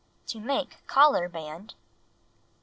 [0.29, 1.79] To Make Collar Band 1.